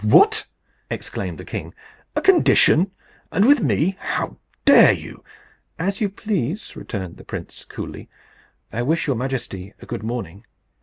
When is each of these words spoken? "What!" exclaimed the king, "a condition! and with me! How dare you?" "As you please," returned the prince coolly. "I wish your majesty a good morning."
"What!" 0.03 0.47
exclaimed 0.89 1.37
the 1.37 1.45
king, 1.45 1.75
"a 2.15 2.21
condition! 2.21 2.89
and 3.31 3.45
with 3.45 3.61
me! 3.61 3.97
How 3.99 4.37
dare 4.65 4.93
you?" 4.93 5.23
"As 5.77 6.01
you 6.01 6.09
please," 6.09 6.75
returned 6.75 7.17
the 7.17 7.23
prince 7.23 7.63
coolly. 7.69 8.09
"I 8.73 8.81
wish 8.81 9.05
your 9.05 9.15
majesty 9.15 9.75
a 9.79 9.85
good 9.85 10.01
morning." 10.01 10.43